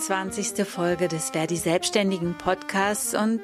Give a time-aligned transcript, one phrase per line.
[0.00, 0.64] 24.
[0.64, 3.40] Folge des Verdi Selbstständigen Podcasts und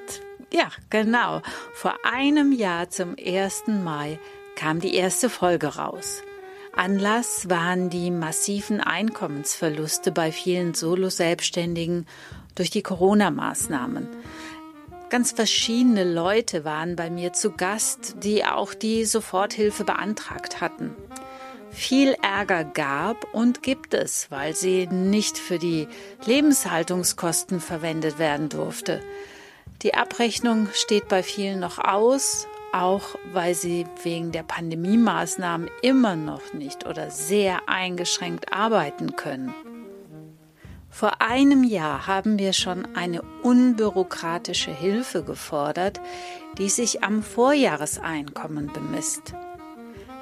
[0.53, 1.43] ja, genau,
[1.73, 3.65] vor einem Jahr zum 1.
[3.83, 4.21] Mai
[4.55, 6.23] kam die erste Folge raus.
[6.73, 12.07] Anlass waren die massiven Einkommensverluste bei vielen Solo-Selbstständigen
[12.55, 14.07] durch die Corona-Maßnahmen.
[15.11, 20.95] Ganz verschiedene Leute waren bei mir zu Gast, die auch die Soforthilfe beantragt hatten
[21.75, 25.89] viel Ärger gab und gibt es, weil sie nicht für die
[26.25, 29.03] Lebenshaltungskosten verwendet werden durfte.
[29.83, 36.55] Die Abrechnung steht bei vielen noch aus, auch weil sie wegen der Pandemiemaßnahmen immer noch
[36.55, 39.53] nicht oder sehr eingeschränkt arbeiten können.
[40.91, 46.01] Vor einem Jahr haben wir schon eine unbürokratische Hilfe gefordert,
[46.57, 49.35] die sich am Vorjahreseinkommen bemisst.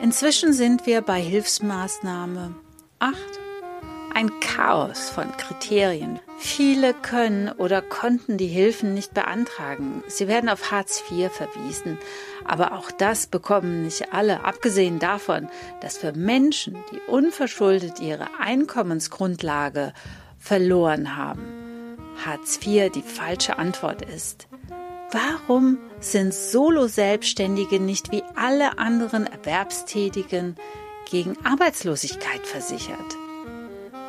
[0.03, 2.57] Inzwischen sind wir bei Hilfsmaßnahme
[2.99, 3.17] 8.
[4.13, 6.19] Ein Chaos von Kriterien.
[6.39, 10.03] Viele können oder konnten die Hilfen nicht beantragen.
[10.09, 11.99] Sie werden auf Hartz IV verwiesen.
[12.45, 15.49] Aber auch das bekommen nicht alle, abgesehen davon,
[15.81, 19.93] dass für Menschen, die unverschuldet ihre Einkommensgrundlage
[20.37, 24.49] verloren haben, Hartz IV die falsche Antwort ist.
[25.13, 30.57] Warum sind Solo-Selbstständige nicht wie alle anderen Erwerbstätigen
[31.11, 33.19] gegen Arbeitslosigkeit versichert?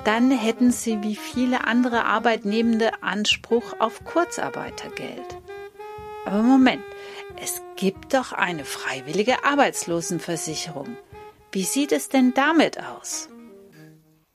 [0.06, 5.38] Dann hätten sie wie viele andere Arbeitnehmende Anspruch auf Kurzarbeitergeld.
[6.26, 6.84] Aber Moment,
[7.42, 10.96] es gibt doch eine freiwillige Arbeitslosenversicherung.
[11.52, 13.28] Wie sieht es denn damit aus?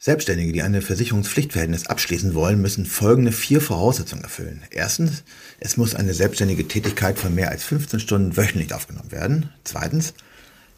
[0.01, 4.63] Selbstständige, die eine Versicherungspflichtverhältnis abschließen wollen, müssen folgende vier Voraussetzungen erfüllen.
[4.71, 5.25] Erstens,
[5.59, 9.51] es muss eine selbstständige Tätigkeit von mehr als 15 Stunden wöchentlich aufgenommen werden.
[9.65, 10.15] Zweitens,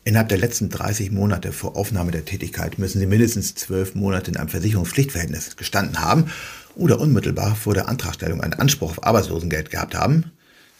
[0.04, 4.38] innerhalb der letzten 30 Monate vor Aufnahme der Tätigkeit müssen sie mindestens zwölf Monate in
[4.38, 6.32] einem Versicherungspflichtverhältnis gestanden haben
[6.74, 10.32] oder unmittelbar vor der Antragstellung einen Anspruch auf Arbeitslosengeld gehabt haben.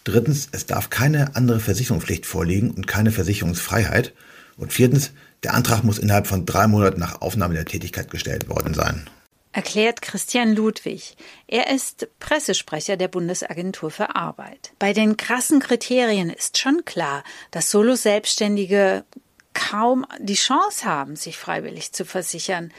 [0.04, 4.14] Drittens, es darf keine andere Versicherungspflicht vorliegen und keine Versicherungsfreiheit.
[4.56, 5.12] Und viertens,
[5.42, 9.08] der Antrag muss innerhalb von drei Monaten nach Aufnahme der Tätigkeit gestellt worden sein.
[9.52, 11.16] Erklärt Christian Ludwig.
[11.48, 14.72] Er ist Pressesprecher der Bundesagentur für Arbeit.
[14.78, 19.04] Bei den krassen Kriterien ist schon klar, dass Solo-Selbstständige
[19.52, 22.72] kaum die Chance haben, sich freiwillig zu versichern.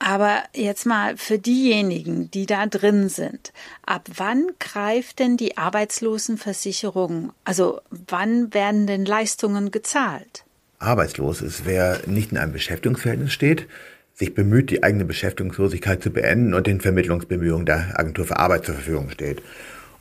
[0.00, 3.52] Aber jetzt mal für diejenigen, die da drin sind.
[3.86, 7.32] Ab wann greift denn die Arbeitslosenversicherung?
[7.44, 10.44] Also wann werden denn Leistungen gezahlt?
[10.80, 13.68] Arbeitslos ist, wer nicht in einem Beschäftigungsverhältnis steht,
[14.14, 18.74] sich bemüht, die eigene Beschäftigungslosigkeit zu beenden und den Vermittlungsbemühungen der Agentur für Arbeit zur
[18.74, 19.42] Verfügung steht.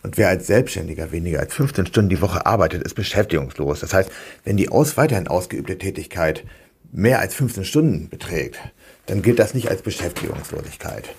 [0.04, 3.82] Und wer als Selbstständiger weniger als 15 Stunden die Woche arbeitet, ist beschäftigungslos.
[3.82, 4.10] Das heißt,
[4.46, 6.46] wenn die aus weiterhin ausgeübte Tätigkeit
[6.92, 8.60] mehr als 15 Stunden beträgt,
[9.08, 11.10] dann gilt das nicht als Beschäftigungslosigkeit.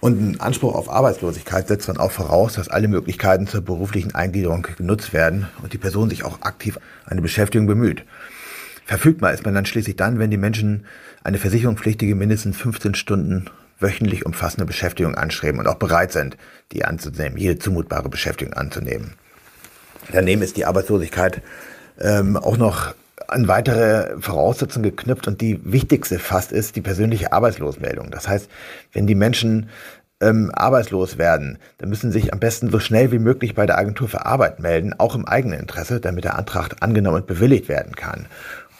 [0.00, 4.66] Und ein Anspruch auf Arbeitslosigkeit setzt dann auch voraus, dass alle Möglichkeiten zur beruflichen Eingliederung
[4.76, 8.04] genutzt werden und die Person sich auch aktiv eine Beschäftigung bemüht.
[8.90, 10.84] Verfügbar ist man dann schließlich dann, wenn die Menschen
[11.22, 13.44] eine versicherungspflichtige mindestens 15 Stunden
[13.78, 16.36] wöchentlich umfassende Beschäftigung anstreben und auch bereit sind,
[16.72, 19.12] die anzunehmen, jede zumutbare Beschäftigung anzunehmen.
[20.10, 21.40] Daneben ist die Arbeitslosigkeit
[22.00, 22.92] ähm, auch noch
[23.28, 28.10] an weitere Voraussetzungen geknüpft und die wichtigste fast ist die persönliche Arbeitslosmeldung.
[28.10, 28.50] Das heißt,
[28.92, 29.68] wenn die Menschen
[30.20, 33.78] ähm, arbeitslos werden, dann müssen sie sich am besten so schnell wie möglich bei der
[33.78, 37.96] Agentur für Arbeit melden, auch im eigenen Interesse, damit der Antrag angenommen und bewilligt werden
[37.96, 38.26] kann.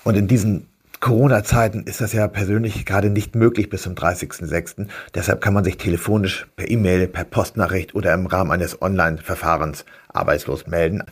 [0.05, 0.67] Und in diesen
[1.01, 4.87] Corona-Zeiten ist das ja persönlich gerade nicht möglich bis zum 30.06.
[5.15, 10.67] Deshalb kann man sich telefonisch per E-Mail, per Postnachricht oder im Rahmen eines Online-Verfahrens arbeitslos
[10.67, 11.03] melden.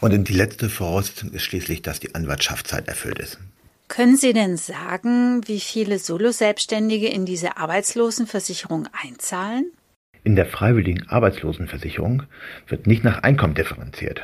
[0.00, 3.38] Und die letzte Voraussetzung ist schließlich, dass die Anwartschaftszeit erfüllt ist.
[3.88, 9.72] Können Sie denn sagen, wie viele Solo-Selbstständige in diese Arbeitslosenversicherung einzahlen?
[10.22, 12.22] In der freiwilligen Arbeitslosenversicherung
[12.66, 14.22] wird nicht nach Einkommen differenziert.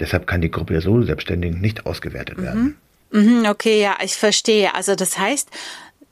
[0.00, 2.60] Deshalb kann die Gruppe der Solo-Selbstständigen nicht ausgewertet werden.
[2.60, 2.66] Mhm.
[2.68, 2.76] Mhm,
[3.12, 4.74] okay, ja, ich verstehe.
[4.74, 5.50] Also das heißt,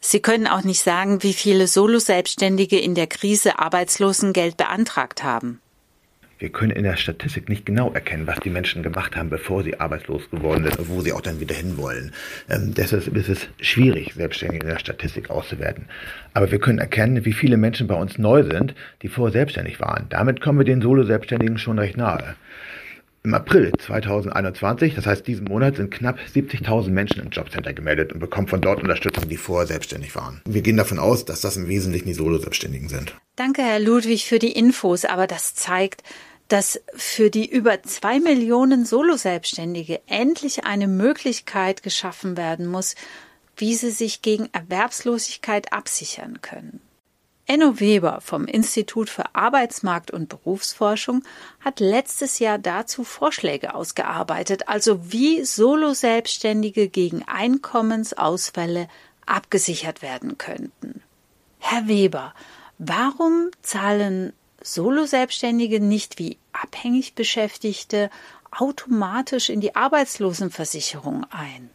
[0.09, 5.61] Sie können auch nicht sagen, wie viele Solo-Selbstständige in der Krise Arbeitslosengeld beantragt haben.
[6.39, 9.81] Wir können in der Statistik nicht genau erkennen, was die Menschen gemacht haben, bevor sie
[9.81, 12.13] arbeitslos geworden sind und wo sie auch dann wieder hinwollen.
[12.49, 15.87] Ähm, deshalb ist es schwierig, Selbstständige in der Statistik auszuwerten.
[16.35, 20.07] Aber wir können erkennen, wie viele Menschen bei uns neu sind, die vorher selbstständig waren.
[20.11, 22.37] Damit kommen wir den Solo-Selbstständigen schon recht nahe.
[23.27, 28.21] Im April 2021, das heißt diesen Monat, sind knapp 70.000 Menschen im Jobcenter gemeldet und
[28.21, 30.41] bekommen von dort Unterstützung, die vorher selbstständig waren.
[30.45, 33.17] Wir gehen davon aus, dass das im Wesentlichen die Solo-Selbstständigen sind.
[33.35, 36.05] Danke, Herr Ludwig, für die Infos, aber das zeigt,
[36.47, 42.95] dass für die über zwei Millionen Solo-Selbstständige endlich eine Möglichkeit geschaffen werden muss,
[43.57, 46.81] wie sie sich gegen Erwerbslosigkeit absichern können.
[47.49, 51.23] Enno Weber vom Institut für Arbeitsmarkt und Berufsforschung
[51.61, 58.89] hat letztes Jahr dazu Vorschläge ausgearbeitet, also wie Solo-Selbstständige gegen Einkommensausfälle
[59.27, 61.03] abgesichert werden könnten.
[61.61, 62.35] Herr Weber,
[62.79, 68.11] warum zahlen Solo-Selbstständige nicht wie abhängig Beschäftigte
[68.51, 71.71] automatisch in die Arbeitslosenversicherung ein?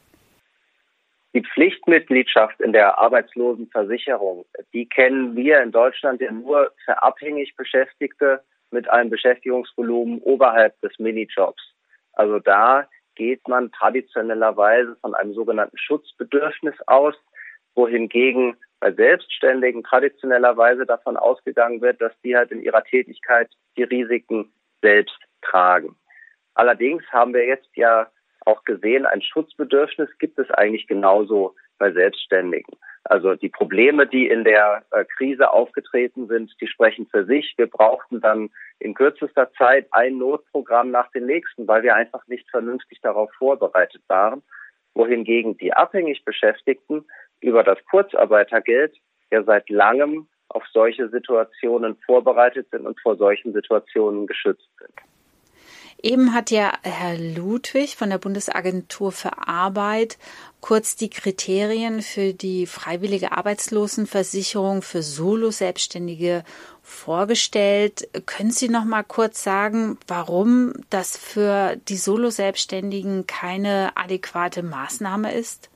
[1.33, 8.43] Die Pflichtmitgliedschaft in der Arbeitslosenversicherung, die kennen wir in Deutschland ja nur für abhängig Beschäftigte
[8.69, 11.61] mit einem Beschäftigungsvolumen oberhalb des Minijobs.
[12.13, 17.15] Also da geht man traditionellerweise von einem sogenannten Schutzbedürfnis aus,
[17.75, 24.51] wohingegen bei Selbstständigen traditionellerweise davon ausgegangen wird, dass die halt in ihrer Tätigkeit die Risiken
[24.81, 25.95] selbst tragen.
[26.55, 28.09] Allerdings haben wir jetzt ja
[28.45, 32.77] auch gesehen, ein Schutzbedürfnis gibt es eigentlich genauso bei Selbstständigen.
[33.03, 37.55] Also die Probleme, die in der äh, Krise aufgetreten sind, die sprechen für sich.
[37.57, 38.49] Wir brauchten dann
[38.79, 44.03] in kürzester Zeit ein Notprogramm nach dem nächsten, weil wir einfach nicht vernünftig darauf vorbereitet
[44.07, 44.43] waren.
[44.93, 47.05] Wohingegen die abhängig Beschäftigten
[47.39, 48.95] über das Kurzarbeitergeld
[49.31, 54.93] ja seit langem auf solche Situationen vorbereitet sind und vor solchen Situationen geschützt sind.
[56.03, 60.17] Eben hat ja Herr Ludwig von der Bundesagentur für Arbeit
[60.59, 66.43] kurz die Kriterien für die freiwillige Arbeitslosenversicherung für Solo-Selbstständige
[66.81, 68.07] vorgestellt.
[68.25, 75.69] Können Sie noch mal kurz sagen, warum das für die Solo-Selbstständigen keine adäquate Maßnahme ist?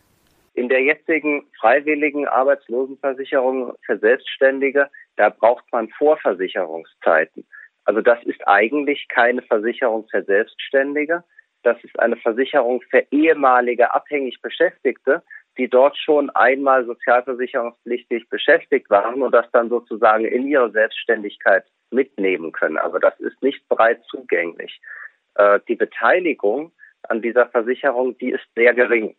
[0.56, 7.45] In der jetzigen freiwilligen Arbeitslosenversicherung für Selbstständige, da braucht man Vorversicherungszeiten.
[7.86, 11.24] Also das ist eigentlich keine Versicherung für Selbstständige.
[11.64, 15.24] Das ist eine Versicherung für ehemalige abhängig Beschäftigte,
[15.58, 22.52] die dort schon einmal sozialversicherungspflichtig beschäftigt waren und das dann sozusagen in ihre Selbstständigkeit mitnehmen
[22.52, 22.78] können.
[22.78, 24.82] Aber das ist nicht breit zugänglich.
[25.36, 26.72] Äh, die Beteiligung
[27.04, 29.16] an dieser Versicherung, die ist sehr gering.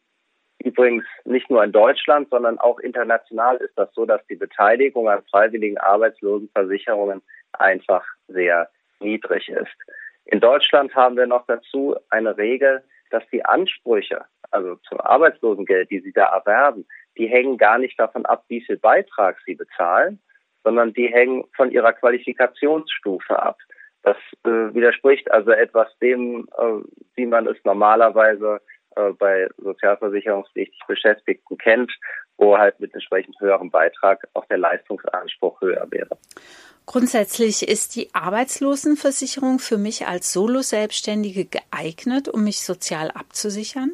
[0.58, 5.22] Übrigens nicht nur in Deutschland, sondern auch international ist das so, dass die Beteiligung an
[5.30, 7.22] freiwilligen Arbeitslosenversicherungen
[7.60, 8.68] einfach sehr
[9.00, 9.76] niedrig ist.
[10.24, 16.00] In Deutschland haben wir noch dazu eine Regel, dass die Ansprüche, also zum Arbeitslosengeld, die
[16.00, 16.86] Sie da erwerben,
[17.16, 20.20] die hängen gar nicht davon ab, wie viel Beitrag Sie bezahlen,
[20.64, 23.56] sondern die hängen von Ihrer Qualifikationsstufe ab.
[24.02, 26.64] Das äh, widerspricht also etwas dem, äh,
[27.14, 28.60] wie man es normalerweise
[28.96, 31.92] äh, bei sozialversicherungspflichtig Beschäftigten kennt,
[32.36, 36.16] wo halt mit entsprechend höherem Beitrag auch der Leistungsanspruch höher wäre.
[36.86, 43.90] Grundsätzlich ist die Arbeitslosenversicherung für mich als Solo-Selbstständige geeignet, um mich sozial abzusichern?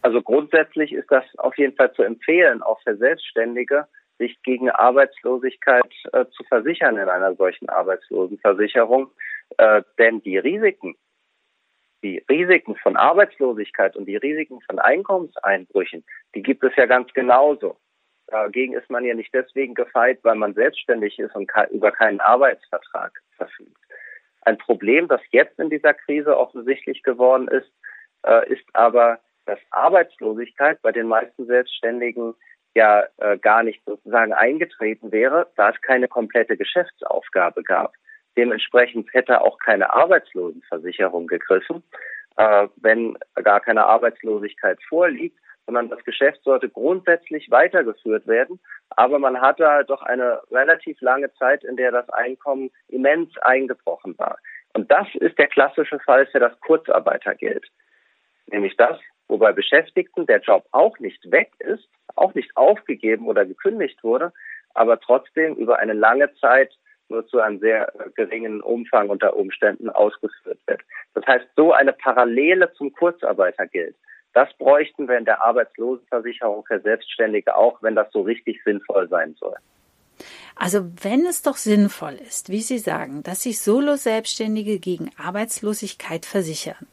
[0.00, 3.86] Also grundsätzlich ist das auf jeden Fall zu empfehlen, auch für Selbstständige,
[4.18, 9.10] sich gegen Arbeitslosigkeit äh, zu versichern in einer solchen Arbeitslosenversicherung.
[9.58, 10.96] Äh, denn die Risiken,
[12.02, 16.04] die Risiken von Arbeitslosigkeit und die Risiken von Einkommenseinbrüchen,
[16.34, 17.76] die gibt es ja ganz genauso.
[18.28, 23.12] Dagegen ist man ja nicht deswegen gefeit, weil man selbstständig ist und über keinen Arbeitsvertrag
[23.36, 23.76] verfügt.
[24.42, 27.70] Ein Problem, das jetzt in dieser Krise offensichtlich geworden ist,
[28.24, 32.34] äh, ist aber, dass Arbeitslosigkeit bei den meisten Selbstständigen
[32.74, 37.94] ja äh, gar nicht sozusagen eingetreten wäre, da es keine komplette Geschäftsaufgabe gab.
[38.36, 41.82] Dementsprechend hätte auch keine Arbeitslosenversicherung gegriffen,
[42.36, 48.60] äh, wenn gar keine Arbeitslosigkeit vorliegt sondern das Geschäft sollte grundsätzlich weitergeführt werden.
[48.90, 54.16] Aber man hatte halt doch eine relativ lange Zeit, in der das Einkommen immens eingebrochen
[54.18, 54.38] war.
[54.74, 57.66] Und das ist der klassische Fall für das Kurzarbeitergeld.
[58.46, 63.44] Nämlich das, wo bei Beschäftigten der Job auch nicht weg ist, auch nicht aufgegeben oder
[63.44, 64.32] gekündigt wurde,
[64.74, 66.72] aber trotzdem über eine lange Zeit
[67.08, 70.80] nur zu einem sehr geringen Umfang unter Umständen ausgeführt wird.
[71.14, 73.96] Das heißt, so eine Parallele zum Kurzarbeitergeld,
[74.36, 79.34] das bräuchten wir in der Arbeitslosenversicherung für Selbstständige auch, wenn das so richtig sinnvoll sein
[79.40, 79.56] soll.
[80.54, 86.86] Also wenn es doch sinnvoll ist, wie Sie sagen, dass sich Solo-Selbstständige gegen Arbeitslosigkeit versichern,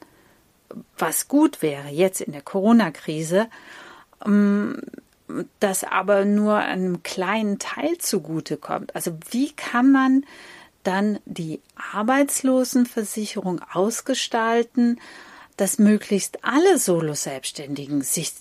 [0.97, 3.47] was gut wäre jetzt in der Corona-Krise,
[4.25, 4.81] ähm,
[5.59, 8.95] das aber nur einem kleinen Teil zugutekommt.
[8.95, 10.25] Also wie kann man
[10.83, 11.59] dann die
[11.91, 15.01] Arbeitslosenversicherung ausgestalten,
[15.55, 18.31] dass möglichst alle Solo-Selbstständigen sich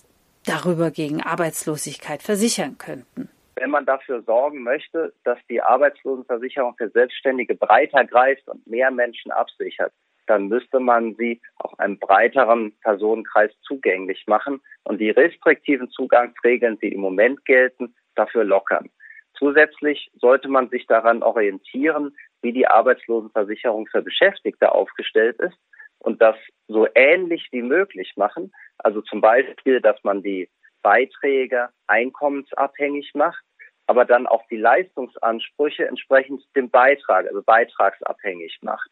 [0.45, 3.29] darüber gegen Arbeitslosigkeit versichern könnten.
[3.55, 9.31] Wenn man dafür sorgen möchte, dass die Arbeitslosenversicherung für Selbstständige breiter greift und mehr Menschen
[9.31, 9.93] absichert,
[10.25, 16.93] dann müsste man sie auch einem breiteren Personenkreis zugänglich machen und die restriktiven Zugangsregeln, die
[16.93, 18.89] im Moment gelten, dafür lockern.
[19.37, 25.57] zusätzlich sollte man sich daran orientieren, wie die Arbeitslosenversicherung für Beschäftigte aufgestellt ist
[26.03, 26.35] und das
[26.67, 28.53] so ähnlich wie möglich machen.
[28.77, 30.49] Also zum Beispiel, dass man die
[30.81, 33.43] Beiträge einkommensabhängig macht,
[33.87, 38.91] aber dann auch die Leistungsansprüche entsprechend dem Beitrag, also beitragsabhängig macht.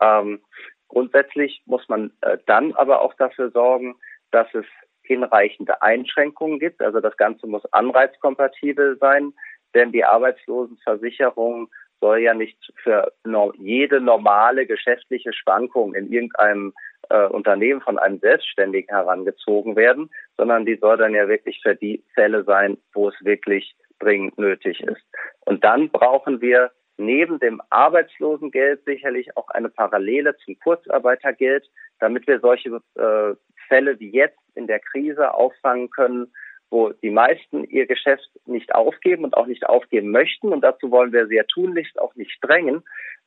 [0.00, 0.40] Ähm,
[0.88, 3.96] grundsätzlich muss man äh, dann aber auch dafür sorgen,
[4.30, 4.66] dass es
[5.02, 6.80] hinreichende Einschränkungen gibt.
[6.82, 9.32] Also das Ganze muss anreizkompatibel sein,
[9.74, 13.12] denn die Arbeitslosenversicherung soll ja nicht für
[13.58, 16.72] jede normale geschäftliche Schwankung in irgendeinem
[17.08, 22.02] äh, Unternehmen von einem Selbstständigen herangezogen werden, sondern die soll dann ja wirklich für die
[22.14, 25.02] Fälle sein, wo es wirklich dringend nötig ist.
[25.40, 32.40] Und dann brauchen wir neben dem Arbeitslosengeld sicherlich auch eine Parallele zum Kurzarbeitergeld, damit wir
[32.40, 33.34] solche äh,
[33.68, 36.32] Fälle wie jetzt in der Krise auffangen können,
[36.70, 40.52] wo die meisten ihr Geschäft nicht aufgeben und auch nicht aufgeben möchten.
[40.52, 42.82] Und dazu wollen wir sehr tunlichst auch nicht drängen,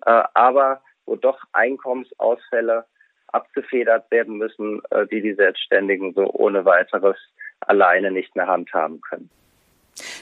[0.05, 2.85] äh, aber wo doch Einkommensausfälle
[3.27, 7.17] abgefedert werden müssen, äh, die die Selbstständigen so ohne weiteres
[7.59, 9.29] alleine nicht mehr handhaben können.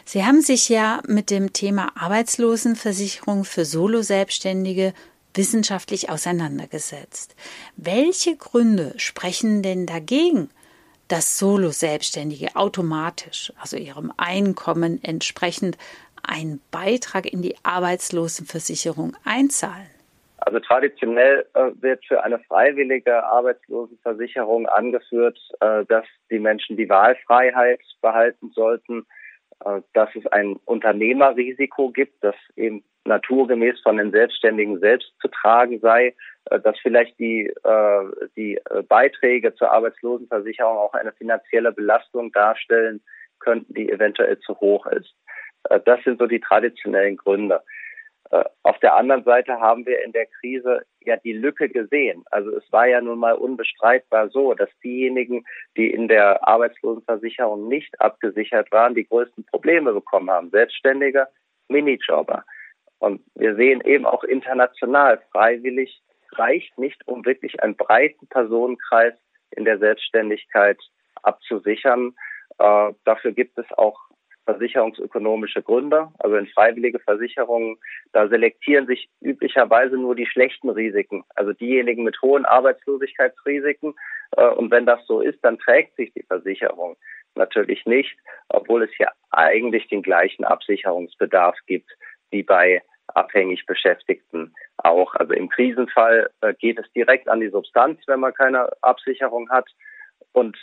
[0.05, 4.93] Sie haben sich ja mit dem Thema Arbeitslosenversicherung für Solo-Selbstständige
[5.33, 7.35] wissenschaftlich auseinandergesetzt.
[7.77, 10.49] Welche Gründe sprechen denn dagegen,
[11.11, 15.77] dass Solo-Selbstständige automatisch, also ihrem Einkommen entsprechend,
[16.23, 19.89] einen Beitrag in die Arbeitslosenversicherung einzahlen?
[20.37, 27.81] Also traditionell äh, wird für eine freiwillige Arbeitslosenversicherung angeführt, äh, dass die Menschen die Wahlfreiheit
[28.01, 29.05] behalten sollten,
[29.65, 35.79] äh, dass es ein Unternehmerrisiko gibt, das eben naturgemäß von den Selbstständigen selbst zu tragen
[35.79, 43.01] sei, dass vielleicht die, äh, die Beiträge zur Arbeitslosenversicherung auch eine finanzielle Belastung darstellen
[43.39, 45.13] könnten, die eventuell zu hoch ist.
[45.85, 47.61] Das sind so die traditionellen Gründe.
[48.31, 52.23] Äh, auf der anderen Seite haben wir in der Krise ja die Lücke gesehen.
[52.31, 55.43] Also es war ja nun mal unbestreitbar so, dass diejenigen,
[55.75, 60.49] die in der Arbeitslosenversicherung nicht abgesichert waren, die größten Probleme bekommen haben.
[60.49, 61.27] Selbstständige,
[61.67, 62.45] Minijobber.
[62.99, 66.01] Und wir sehen eben auch international, freiwillig
[66.41, 69.13] reicht nicht, um wirklich einen breiten Personenkreis
[69.51, 70.77] in der Selbstständigkeit
[71.23, 72.13] abzusichern.
[72.57, 73.99] Äh, dafür gibt es auch
[74.45, 76.09] versicherungsökonomische Gründe.
[76.19, 77.77] Also in freiwillige Versicherungen,
[78.11, 83.93] da selektieren sich üblicherweise nur die schlechten Risiken, also diejenigen mit hohen Arbeitslosigkeitsrisiken.
[84.37, 86.97] Äh, und wenn das so ist, dann trägt sich die Versicherung
[87.35, 88.17] natürlich nicht,
[88.49, 91.89] obwohl es ja eigentlich den gleichen Absicherungsbedarf gibt
[92.29, 92.81] wie bei
[93.15, 95.13] abhängig Beschäftigten auch.
[95.15, 99.69] Also im Krisenfall äh, geht es direkt an die Substanz, wenn man keine Absicherung hat.
[100.33, 100.57] Und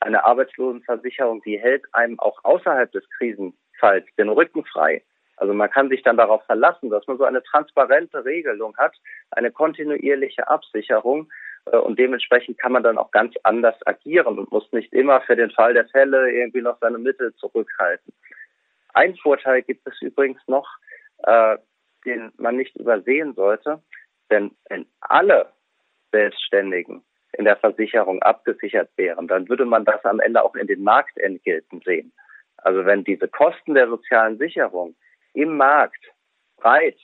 [0.00, 5.02] eine Arbeitslosenversicherung, die hält einem auch außerhalb des Krisenfalls den Rücken frei.
[5.36, 8.94] Also man kann sich dann darauf verlassen, dass man so eine transparente Regelung hat,
[9.30, 11.30] eine kontinuierliche Absicherung
[11.66, 15.36] äh, und dementsprechend kann man dann auch ganz anders agieren und muss nicht immer für
[15.36, 18.12] den Fall der Fälle irgendwie noch seine Mittel zurückhalten.
[18.92, 20.68] Ein Vorteil gibt es übrigens noch,
[21.24, 21.56] äh,
[22.04, 23.82] den man nicht übersehen sollte,
[24.30, 25.52] denn wenn alle
[26.12, 27.02] Selbstständigen
[27.32, 31.80] in der Versicherung abgesichert wären, dann würde man das am Ende auch in den Marktentgelten
[31.84, 32.12] sehen.
[32.58, 34.96] Also wenn diese Kosten der sozialen Sicherung
[35.32, 36.04] im Markt
[36.56, 36.98] breit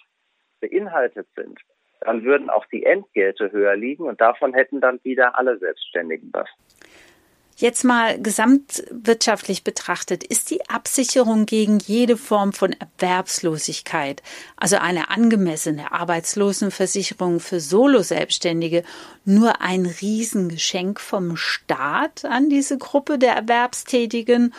[0.61, 1.61] beinhaltet sind,
[2.01, 6.49] dann würden auch die Entgelte höher liegen und davon hätten dann wieder alle Selbstständigen was.
[7.59, 14.23] Jetzt mal gesamtwirtschaftlich betrachtet, ist die Absicherung gegen jede Form von Erwerbslosigkeit,
[14.59, 18.83] also eine angemessene Arbeitslosenversicherung für Solo-Selbstständige,
[19.25, 24.53] nur ein Riesengeschenk vom Staat an diese Gruppe der Erwerbstätigen?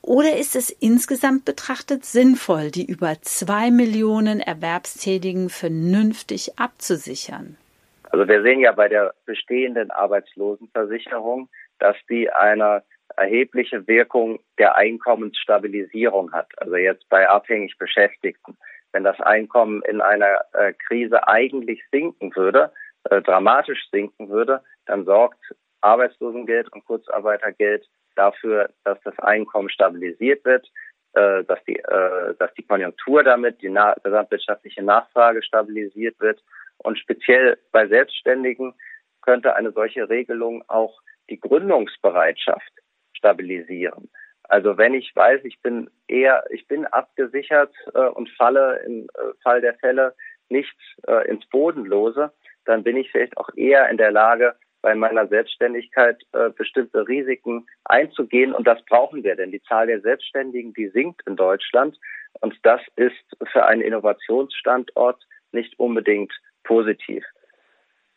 [0.00, 7.58] Oder ist es insgesamt betrachtet sinnvoll, die über zwei Millionen Erwerbstätigen vernünftig abzusichern?
[8.04, 11.50] Also wir sehen ja bei der bestehenden Arbeitslosenversicherung,
[11.82, 12.84] dass die eine
[13.16, 16.46] erhebliche Wirkung der Einkommensstabilisierung hat.
[16.58, 18.56] Also jetzt bei abhängig Beschäftigten.
[18.92, 22.72] Wenn das Einkommen in einer äh, Krise eigentlich sinken würde,
[23.10, 25.40] äh, dramatisch sinken würde, dann sorgt
[25.80, 27.84] Arbeitslosengeld und Kurzarbeitergeld
[28.14, 30.70] dafür, dass das Einkommen stabilisiert wird,
[31.14, 31.82] äh, dass die,
[32.38, 36.40] dass die Konjunktur damit, die gesamtwirtschaftliche Nachfrage stabilisiert wird.
[36.78, 38.74] Und speziell bei Selbstständigen
[39.22, 41.00] könnte eine solche Regelung auch
[41.32, 42.72] die Gründungsbereitschaft
[43.14, 44.10] stabilisieren.
[44.44, 49.32] Also wenn ich weiß, ich bin eher, ich bin abgesichert äh, und falle im äh,
[49.42, 50.14] Fall der Fälle
[50.50, 52.32] nicht äh, ins Bodenlose,
[52.66, 57.66] dann bin ich vielleicht auch eher in der Lage, bei meiner Selbstständigkeit äh, bestimmte Risiken
[57.84, 58.52] einzugehen.
[58.52, 61.96] Und das brauchen wir, denn die Zahl der Selbstständigen, die sinkt in Deutschland.
[62.40, 66.32] Und das ist für einen Innovationsstandort nicht unbedingt
[66.64, 67.24] positiv.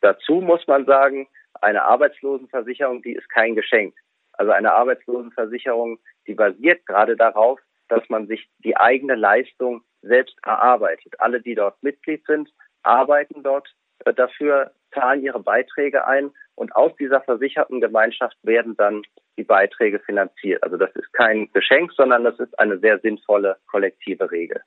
[0.02, 1.28] Dazu muss man sagen,
[1.62, 3.96] eine Arbeitslosenversicherung, die ist kein Geschenk.
[4.34, 11.14] Also eine Arbeitslosenversicherung, die basiert gerade darauf, dass man sich die eigene Leistung selbst erarbeitet.
[11.20, 12.50] Alle, die dort Mitglied sind,
[12.84, 13.74] arbeiten dort
[14.06, 19.04] äh, dafür, zahlen ihre Beiträge ein und aus dieser versicherten Gemeinschaft werden dann
[19.38, 20.64] die Beiträge finanziert.
[20.64, 24.62] Also das ist kein Geschenk, sondern das ist eine sehr sinnvolle kollektive Regel.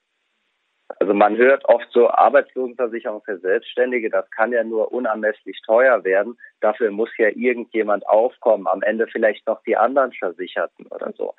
[1.00, 6.37] Also man hört oft so Arbeitslosenversicherung für Selbstständige, das kann ja nur unermesslich teuer werden.
[6.61, 11.35] Dafür muss ja irgendjemand aufkommen, am Ende vielleicht noch die anderen Versicherten oder so.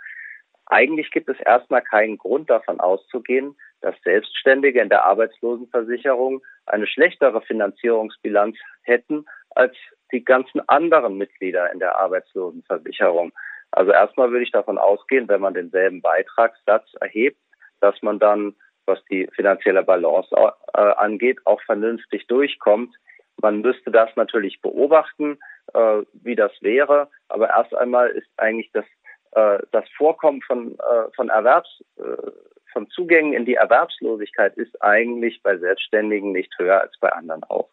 [0.67, 7.41] Eigentlich gibt es erstmal keinen Grund davon auszugehen, dass Selbstständige in der Arbeitslosenversicherung eine schlechtere
[7.41, 9.25] Finanzierungsbilanz hätten
[9.55, 9.75] als
[10.11, 13.31] die ganzen anderen Mitglieder in der Arbeitslosenversicherung.
[13.71, 17.39] Also erstmal würde ich davon ausgehen, wenn man denselben Beitragssatz erhebt,
[17.81, 18.55] dass man dann,
[18.89, 22.93] was die finanzielle Balance äh, angeht, auch vernünftig durchkommt.
[23.41, 25.39] Man müsste das natürlich beobachten,
[25.73, 27.09] äh, wie das wäre.
[27.29, 28.85] Aber erst einmal ist eigentlich das
[29.31, 32.31] äh, das Vorkommen von, äh, von Erwerbs, äh,
[32.71, 37.69] von Zugängen in die Erwerbslosigkeit ist eigentlich bei Selbstständigen nicht höher als bei anderen auch.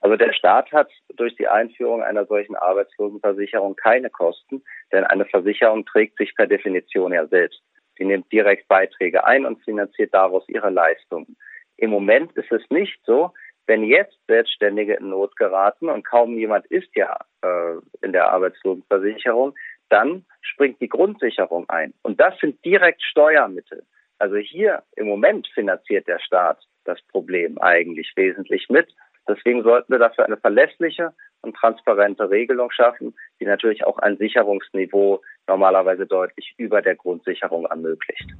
[0.00, 5.84] Also der Staat hat durch die Einführung einer solchen Arbeitslosenversicherung keine Kosten, denn eine Versicherung
[5.84, 7.60] trägt sich per Definition ja selbst.
[7.98, 11.36] Sie nimmt direkt Beiträge ein und finanziert daraus ihre Leistungen.
[11.76, 13.32] Im Moment ist es nicht so,
[13.66, 19.54] wenn jetzt Selbstständige in Not geraten und kaum jemand ist ja äh, in der Arbeitslosenversicherung,
[19.88, 21.92] dann springt die Grundsicherung ein.
[22.02, 23.84] Und das sind direkt Steuermittel.
[24.18, 28.88] Also hier im Moment finanziert der Staat das Problem eigentlich wesentlich mit.
[29.28, 31.12] Deswegen sollten wir dafür eine verlässliche
[31.42, 38.30] und transparente Regelung schaffen, die natürlich auch ein Sicherungsniveau normalerweise deutlich über der Grundsicherung ermöglicht.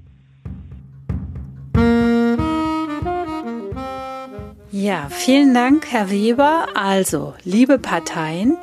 [4.79, 6.67] Ja, vielen Dank, Herr Weber.
[6.75, 8.59] Also, liebe Parteien,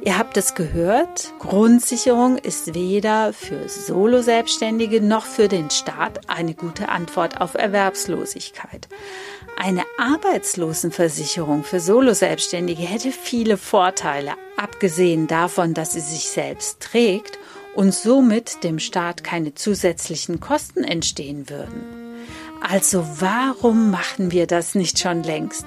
[0.00, 6.88] Ihr habt es gehört, Grundsicherung ist weder für Solo-Selbstständige noch für den Staat eine gute
[6.88, 8.88] Antwort auf Erwerbslosigkeit.
[9.58, 17.38] Eine Arbeitslosenversicherung für Solo-Selbstständige hätte viele Vorteile, abgesehen davon, dass sie sich selbst trägt
[17.74, 22.07] und somit dem Staat keine zusätzlichen Kosten entstehen würden.
[22.60, 25.66] Also warum machen wir das nicht schon längst?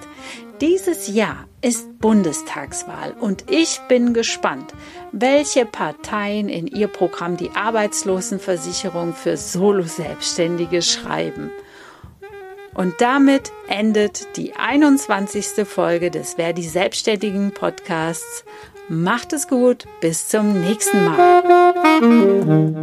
[0.61, 4.73] Dieses Jahr ist Bundestagswahl und ich bin gespannt,
[5.11, 11.49] welche Parteien in ihr Programm die Arbeitslosenversicherung für Solo-Selbstständige schreiben.
[12.73, 15.67] Und damit endet die 21.
[15.67, 18.45] Folge des Verdi Selbstständigen Podcasts.
[18.87, 22.81] Macht es gut, bis zum nächsten Mal.